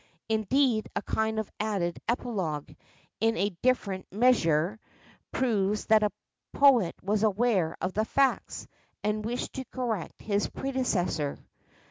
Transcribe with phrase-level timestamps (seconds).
[0.29, 2.71] Indeed a kind of added epilogue,
[3.19, 4.79] in a different measure,
[5.31, 6.11] proves that a
[6.53, 8.65] poet was aware of the facts,
[9.03, 11.37] and wished to correct his predecessor.